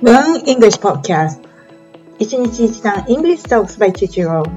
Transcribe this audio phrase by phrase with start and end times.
[0.00, 1.40] Learn English Podcast
[2.20, 4.48] 一日一単 English Talks by Chichiro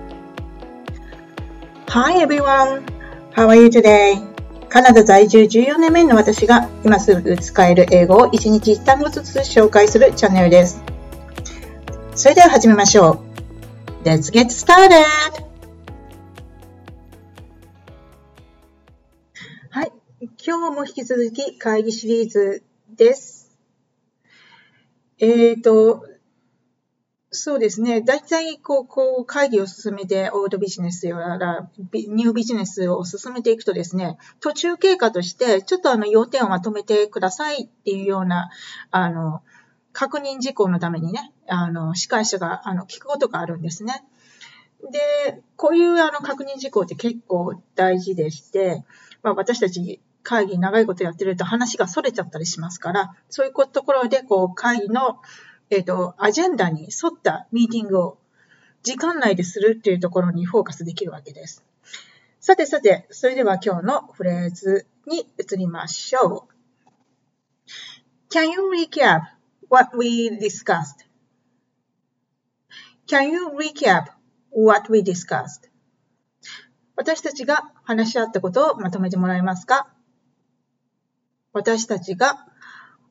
[1.88, 2.84] Hi everyone!
[3.34, 4.22] How are you today?
[4.70, 10.80] カナダ在住14年目の私が今すぐ使える英語を一日一単語ずつ紹介するチャンネルです。
[12.16, 13.24] それでは始めましょ
[14.04, 14.08] う。
[14.08, 14.92] Let's get started!
[19.72, 19.92] はい。
[20.46, 22.64] 今日も引き続き会議シリーズ
[22.96, 23.41] です。
[25.22, 26.04] えっ、ー、と、
[27.30, 28.02] そうですね。
[28.02, 38.50] 大体、こう、こう、会議を進めて、オールドビジネスやら、ニュービジネスを進めていくとですね、途中経過として、ちょっとあの、要点をまとめてくださいっていうような、
[38.90, 39.44] あの、
[39.94, 44.04] 確認事項のためにね、あの、司会者が、あの、聞くことがあるんですね。
[44.92, 48.84] で、こういうあの確認事項って結構大事でして、
[49.22, 55.20] まあ、私たち会議長いことやってると話が逸れちゃったりしますから、そういうところで、こう、会議の、
[55.70, 58.18] えっ、ー、と、アジェンダに沿ったミーティングを
[58.84, 61.64] 時間内でするっていうところにフォーカスできるわけです。
[62.40, 66.52] さてさて、それでは今日のフレーズに移りましょう。
[68.34, 69.22] Can you recap
[69.70, 71.06] what we discussed?
[73.08, 74.06] Can you recap
[74.52, 75.70] what we discussed?
[76.96, 79.88] 私たちが話し合ったことをまとめてもらえますか？
[81.54, 82.46] 私たちが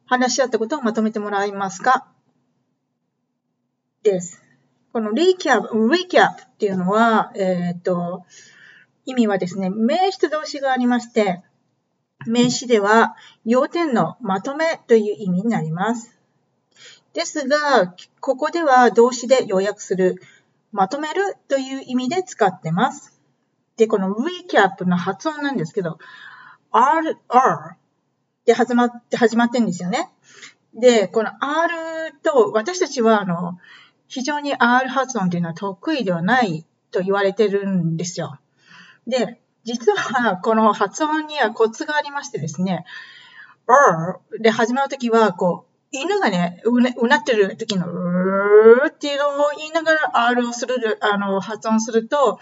[0.07, 2.07] 話し合ったことをまとめてもらえますか？
[4.03, 4.43] です。
[4.93, 8.25] この recap, recap っていうのは、えっ、ー、と、
[9.05, 11.43] 意味はですね、名詞と動詞がありまして、
[12.27, 16.19] 名詞では要点のまとめという意味になります。
[17.13, 20.17] ですが、ここでは動詞で要約する、
[20.73, 23.21] まとめるという意味で使ってます。
[23.77, 25.99] で、この recap の発音なんですけど、
[26.73, 27.77] r, r
[28.51, 30.11] で始まって、始まってんですよね。
[30.75, 33.59] で、この R と、私たちは、あの、
[34.09, 38.41] 非常に R 発音というのは得意ではないと言われてるんですよ。
[39.07, 42.85] で、実は、この発音にはコツがありましてですね、
[43.69, 52.41] R で始まるときは、こう、犬がね、うなうなってる時の、うーっていうのを言いながら R をする、あの、発音すると、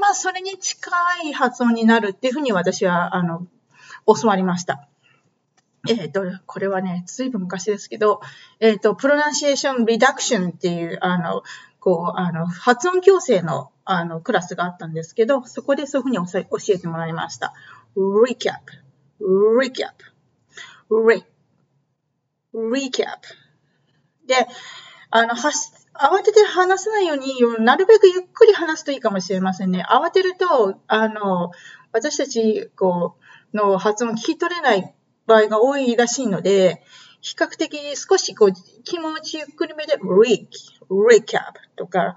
[0.00, 0.90] まあ、それに近
[1.26, 3.46] い発音になるっていうふうに私は、あの、
[4.06, 4.88] 教わりました。
[5.88, 8.20] えっ、ー、と、これはね、ずいぶん昔ですけど、
[8.60, 11.42] えっ、ー、と、プロナンシエーションリダクションっていう、あの、
[11.78, 17.52] こう、あの、発音矯正の、あの、クラスがあったんですけど、そこでそういうふうに教えてもらいました。
[17.96, 18.60] recap,
[19.20, 19.92] recap,
[20.90, 21.24] re,
[22.54, 23.04] recap.
[24.26, 24.34] で、
[25.10, 27.34] あの、はし、慌てて話さないように、
[27.64, 29.84] なるべくゆっくり話すといいかもしれませんね。
[29.88, 31.52] 慌てると、あの、
[31.92, 33.16] 私たち、こ
[33.52, 34.94] う、の発音聞き取れない
[35.26, 36.82] 場合が多いらしいので、
[37.20, 38.52] 比較的少しこう
[38.84, 40.46] 気持ちゆっくりめで re,
[40.90, 42.16] recap とか、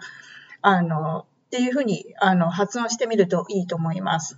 [0.62, 4.38] あの、っていうふうにあの発音してみるといいと思います。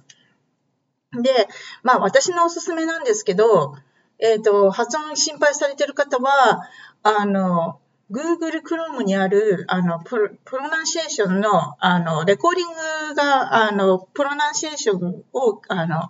[1.11, 1.47] で、
[1.81, 3.75] まあ私のおすすめなんですけど、
[4.19, 6.61] えっ、ー、と、発音心配されてる方は、
[7.03, 7.79] あの、
[8.11, 16.09] Google Chrome にある、あの、プロプロナンシエーションの、あの、レコーディングが、あの、プロナンシエーションを、あの、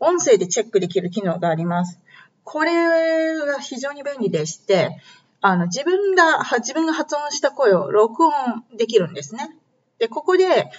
[0.00, 1.98] 音声でチェックできる機能があります。
[2.44, 5.00] これが非常に便利でして、
[5.40, 8.32] あの、自分が、自分が発音した声を録音
[8.76, 9.56] できるんですね。
[9.98, 10.70] で、ここで、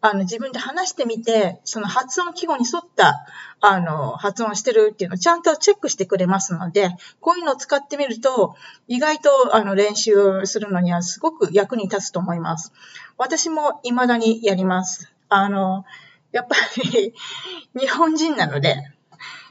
[0.00, 3.24] あの、自分で話してみて、その発音記号に沿った、
[3.60, 6.90] あの、発音してるっていうのをちゃんとチェックしてくれますので、
[7.20, 8.56] こういうのを使ってみると、
[8.88, 12.72] 意外と、あの、練習するのにはすごく役に立つと思います。
[13.16, 15.12] 私も未だにやります。
[15.28, 15.84] あの、
[16.32, 16.56] やっぱ
[16.94, 17.14] り
[17.78, 18.76] 日本人なので、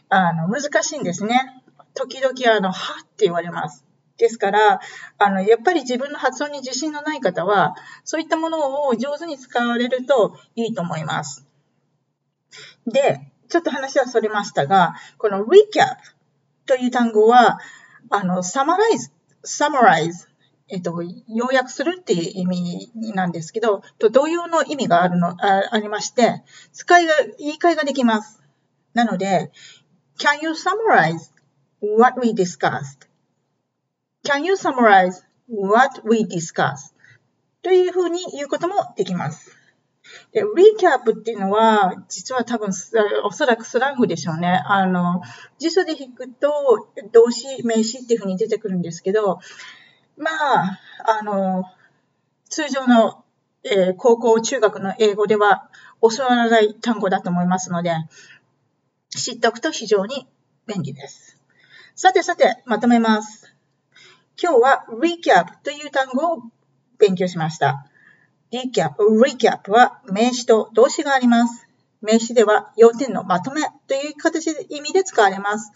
[0.10, 1.64] あの、難しいんですね。
[1.94, 3.86] 時々、あの、はって言われます。
[4.18, 4.80] ですから、
[5.18, 11.46] あの、やっぱり自分の発音に自信のない方は、そういったものを上手に使われるといいと思います。
[12.86, 15.98] で、ちょっと話はそれましたが、この recap
[16.66, 17.60] という単語は、
[18.10, 19.12] あの、summarize,
[19.44, 20.31] summarize
[20.72, 25.36] えっと、要約するっていう意味なんですけど、と同様の意味があるの、あ
[25.72, 28.42] ありまして、使いが、言い換えができます。
[28.94, 29.52] なので、
[30.18, 31.34] can you summarize
[31.82, 36.94] what we discussed?can you summarize what we discussed?
[37.64, 39.58] というふうに言うこともできます。
[40.32, 42.72] で、recap っていうのは、実は多分、
[43.24, 44.64] おそらくスラングでしょうね。
[44.66, 45.22] あの、
[45.60, 49.40] 辞書で引くと、動詞、名詞っていうふうに出てくるんですけど、
[50.18, 50.80] まあ、
[51.20, 51.66] あの、
[52.50, 53.24] 通常の、
[53.64, 55.70] えー、高校、中学の英語では
[56.02, 57.92] 教わらない単語だと思いますので、
[59.10, 60.28] 知っておくと非常に
[60.68, 61.38] 便利です。
[61.96, 63.54] さてさて、まとめます。
[64.42, 66.42] 今日は recap という単語を
[66.98, 67.86] 勉強しました。
[68.52, 71.68] recap, recap は名詞と動詞があります。
[72.02, 75.72] 名詞では要点のまとめという形で意味で使われます。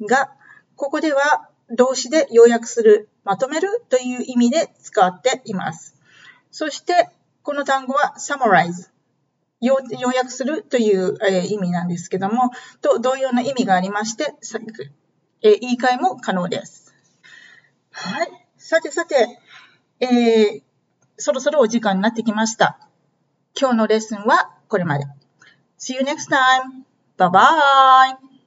[0.00, 0.32] が、
[0.76, 5.96] ここでは動詞で要約する、まとめるという意味で使っています。
[6.50, 7.10] そして、
[7.42, 8.90] この単語は summarize。
[9.60, 9.80] 要
[10.12, 11.18] 約するという
[11.48, 12.50] 意味なんですけども、
[12.80, 14.34] と同様の意味がありまして、
[15.42, 16.94] 言い換えも可能です。
[17.90, 18.28] はい。
[18.56, 19.40] さてさて、
[20.00, 20.62] えー、
[21.16, 22.78] そろそろお時間になってきました。
[23.58, 25.04] 今日のレッスンはこれまで。
[25.78, 26.84] See you next time.
[27.16, 28.37] Bye bye.